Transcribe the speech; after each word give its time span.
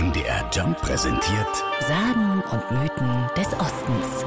MDR 0.00 0.48
Jump 0.50 0.80
präsentiert 0.80 1.62
Sagen 1.80 2.42
und 2.50 2.70
Mythen 2.70 3.28
des 3.36 3.48
Ostens. 3.48 4.24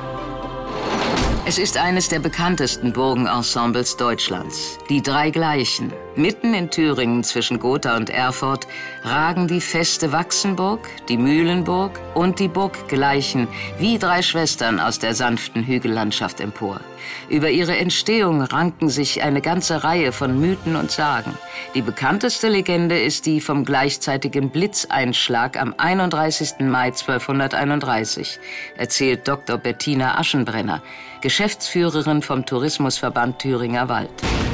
Es 1.47 1.57
ist 1.57 1.77
eines 1.77 2.09
der 2.09 2.19
bekanntesten 2.19 2.93
Burgenensembles 2.93 3.97
Deutschlands. 3.97 4.77
Die 4.89 5.01
drei 5.01 5.31
Gleichen. 5.31 5.91
Mitten 6.15 6.53
in 6.53 6.69
Thüringen 6.69 7.23
zwischen 7.23 7.57
Gotha 7.57 7.97
und 7.97 8.11
Erfurt 8.11 8.67
ragen 9.03 9.47
die 9.47 9.61
feste 9.61 10.11
Wachsenburg, 10.11 10.87
die 11.09 11.17
Mühlenburg 11.17 11.99
und 12.13 12.39
die 12.39 12.47
Burg 12.47 12.87
Gleichen 12.87 13.47
wie 13.79 13.97
drei 13.97 14.21
Schwestern 14.21 14.79
aus 14.79 14.99
der 14.99 15.15
sanften 15.15 15.65
Hügellandschaft 15.65 16.39
empor. 16.39 16.81
Über 17.29 17.49
ihre 17.49 17.77
Entstehung 17.77 18.43
ranken 18.43 18.89
sich 18.89 19.23
eine 19.23 19.41
ganze 19.41 19.83
Reihe 19.83 20.11
von 20.11 20.39
Mythen 20.39 20.75
und 20.75 20.91
Sagen. 20.91 21.35
Die 21.73 21.81
bekannteste 21.81 22.47
Legende 22.47 22.99
ist 22.99 23.25
die 23.25 23.41
vom 23.41 23.65
gleichzeitigen 23.65 24.51
Blitzeinschlag 24.51 25.59
am 25.59 25.73
31. 25.75 26.59
Mai 26.59 26.87
1231, 26.87 28.39
erzählt 28.77 29.27
Dr. 29.27 29.57
Bettina 29.57 30.19
Aschenbrenner, 30.19 30.83
Geschäftsführerin 31.21 32.21
vom 32.21 32.45
Tourismusverband 32.45 33.39
Thüringer 33.39 33.89
Wald. 33.89 34.11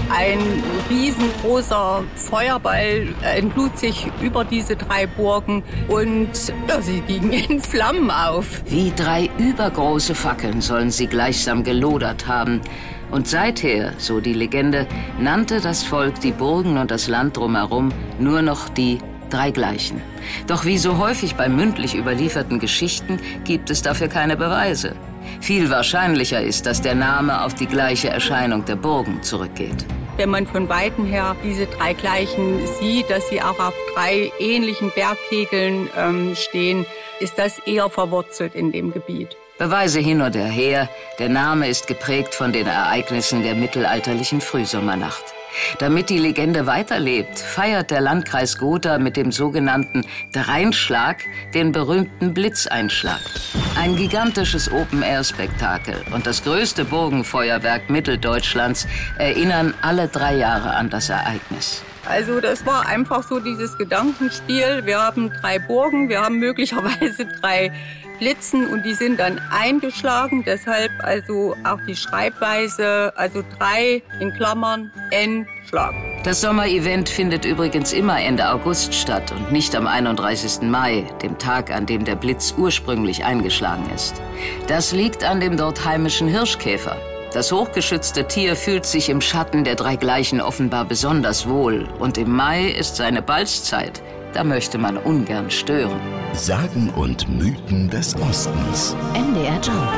Ein 0.10 0.40
riesengroßer 0.90 2.04
Feuerball 2.16 3.08
entlud 3.36 3.78
sich 3.78 4.08
über 4.22 4.44
diese 4.44 4.76
drei 4.76 5.06
Burgen 5.06 5.64
und 5.88 6.30
ja, 6.68 6.82
sie 6.82 7.02
gingen 7.02 7.32
in 7.32 7.60
Flammen 7.60 8.10
auf. 8.10 8.64
Wie 8.66 8.92
drei 8.96 9.30
übergroße 9.38 10.16
Fackeln 10.16 10.62
sollen 10.62 10.90
sie 10.90 11.08
gleichsam 11.08 11.64
gelodert 11.64 12.28
haben. 12.28 12.62
Und 13.12 13.28
seither, 13.28 13.94
so 13.98 14.20
die 14.20 14.34
Legende, 14.34 14.88
nannte 15.20 15.62
das 15.62 15.84
Volk 15.84 16.20
die 16.22 16.32
Burgen 16.32 16.78
und 16.78 16.92
das 16.92 17.08
Land 17.08 17.38
drumherum 17.38 17.92
nur 18.20 18.42
noch 18.42 18.70
die 18.70 19.00
drei 19.30 19.52
Gleichen. 19.52 20.02
Doch 20.48 20.66
wie 20.66 20.78
so 20.78 20.98
häufig 20.98 21.36
bei 21.36 21.50
mündlich 21.50 21.96
überlieferten 21.96 22.60
Geschichten 22.60 23.20
gibt 23.44 23.70
es 23.70 23.84
dafür 23.84 24.08
keine 24.08 24.36
Beweise. 24.36 24.96
Viel 25.42 25.70
wahrscheinlicher 25.70 26.42
ist, 26.42 26.66
dass 26.66 26.82
der 26.82 26.96
Name 26.96 27.44
auf 27.44 27.54
die 27.54 27.66
gleiche 27.66 28.10
Erscheinung 28.10 28.66
der 28.66 28.76
Burgen 28.76 29.22
zurückgeht. 29.24 29.86
Wenn 30.18 30.30
man 30.30 30.46
von 30.46 30.68
Weitem 30.68 31.06
her 31.06 31.36
diese 31.44 31.66
drei 31.66 31.94
Gleichen 31.94 32.60
sieht, 32.80 33.10
dass 33.10 33.30
sie 33.30 33.42
auch 33.42 33.58
auf 33.60 33.74
drei 33.96 34.32
ähnlichen 34.40 34.92
Bergkegeln 34.92 35.90
ähm, 35.98 36.36
stehen, 36.36 36.86
ist 37.22 37.40
das 37.40 37.60
eher 37.60 37.90
verwurzelt 37.90 38.54
in 38.54 38.72
dem 38.72 38.92
Gebiet. 38.92 39.38
Beweise 39.58 40.00
hin 40.00 40.22
oder 40.22 40.44
her, 40.44 40.90
der 41.20 41.30
Name 41.30 41.68
ist 41.68 41.88
geprägt 41.88 42.34
von 42.34 42.54
den 42.54 42.68
Ereignissen 42.68 43.44
der 43.44 43.56
mittelalterlichen 43.56 44.42
Frühsommernacht. 44.42 45.24
Damit 45.80 46.10
die 46.10 46.18
Legende 46.18 46.66
weiterlebt, 46.66 47.40
feiert 47.40 47.92
der 47.92 48.02
Landkreis 48.02 48.58
Gotha 48.58 48.98
mit 48.98 49.18
dem 49.18 49.32
sogenannten 49.32 50.06
Dreinschlag 50.32 51.18
den 51.54 51.72
berühmten 51.72 52.34
Blitzeinschlag. 52.34 53.22
Ein 53.80 53.96
gigantisches 53.96 54.72
Open-Air-Spektakel 54.72 56.04
und 56.14 56.28
das 56.28 56.44
größte 56.44 56.86
Burgenfeuerwerk 56.86 57.90
Mitteldeutschlands 57.90 58.88
erinnern 59.18 59.74
alle 59.82 60.08
drei 60.08 60.36
Jahre 60.36 60.74
an 60.76 60.90
das 60.90 61.10
Ereignis. 61.10 61.84
Also 62.10 62.42
das 62.42 62.66
war 62.66 62.88
einfach 62.88 63.22
so 63.22 63.40
dieses 63.40 63.78
Gedankenspiel. 63.78 64.82
Wir 64.86 65.00
haben 65.00 65.32
drei 65.42 65.60
Burgen, 65.60 66.10
wir 66.10 66.22
haben 66.22 66.40
möglicherweise 66.40 67.26
drei 67.42 67.72
Blitzen 68.18 68.68
und 68.68 68.84
die 68.84 68.96
sind 68.96 69.20
dann 69.20 69.40
eingeschlagen. 69.52 70.44
Deshalb 70.44 70.92
also 71.04 71.56
auch 71.64 71.80
die 71.88 71.96
Schreibweise, 71.96 73.14
also 73.16 73.44
drei 73.58 74.02
in 74.20 74.34
Klammern 74.34 74.92
N 75.12 75.48
Schlag. 75.70 75.94
Das 76.24 76.42
Sommerevent 76.42 77.08
findet 77.08 77.46
übrigens 77.46 77.94
immer 77.94 78.20
Ende 78.20 78.50
August 78.50 78.94
statt 78.96 79.32
und 79.32 79.52
nicht 79.52 79.76
am 79.76 79.86
31. 79.86 80.64
Mai, 80.64 81.06
dem 81.22 81.38
Tag, 81.38 81.72
an 81.72 81.86
dem 81.86 82.04
der 82.04 82.16
Blitz 82.16 82.56
ursprünglich 82.58 83.24
eingeschlagen 83.24 83.90
ist. 83.96 84.16
Das 84.68 84.92
liegt 84.92 85.24
an 85.24 85.40
dem 85.40 85.56
dort 85.58 85.86
heimischen 85.86 86.28
Hirschkäfer. 86.28 86.98
Das 87.32 87.52
hochgeschützte 87.52 88.28
Tier 88.28 88.56
fühlt 88.56 88.88
sich 88.88 89.10
im 89.10 89.22
Schatten 89.22 89.64
der 89.64 89.76
drei 89.76 89.96
Gleichen 89.96 90.42
offenbar 90.42 90.86
besonders 90.86 91.48
wohl 91.48 91.88
und 92.00 92.18
im 92.18 92.36
Mai 92.36 92.70
ist 92.70 92.96
seine 92.96 93.22
Balzzeit. 93.22 94.02
Da 94.34 94.44
möchte 94.44 94.80
man 94.80 94.98
ungern 94.98 95.52
stören. 95.52 96.00
Sagen 96.34 96.92
und 96.96 97.30
Mythen 97.30 97.90
des 97.90 98.16
Ostens. 98.16 98.96
MDR 99.14 99.60
Jump. 99.62 99.92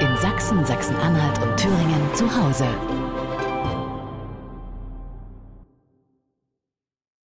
In 0.00 0.16
Sachsen, 0.16 0.64
Sachsen-Anhalt 0.64 1.40
und 1.42 1.56
Thüringen 1.56 2.14
zu 2.14 2.24
Hause. 2.24 2.66